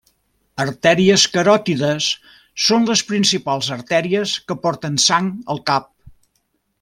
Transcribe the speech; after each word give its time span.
Artèries 0.63 1.25
caròtides: 1.35 2.07
són 2.69 2.89
les 2.91 3.03
principals 3.11 3.69
artèries 3.79 4.33
que 4.49 4.61
porten 4.67 4.97
sang 5.09 5.29
al 5.55 5.63
cap. 5.73 5.91